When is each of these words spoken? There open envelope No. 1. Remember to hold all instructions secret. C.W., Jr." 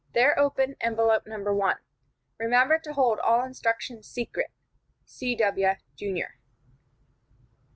There 0.15 0.39
open 0.39 0.77
envelope 0.81 1.27
No. 1.27 1.37
1. 1.37 1.75
Remember 2.39 2.79
to 2.79 2.93
hold 2.93 3.19
all 3.19 3.43
instructions 3.43 4.07
secret. 4.09 4.49
C.W., 5.05 5.73
Jr." 5.95 6.39